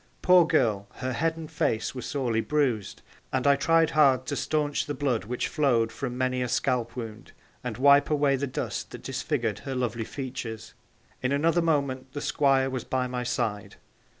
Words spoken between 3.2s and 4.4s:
and I tried hard to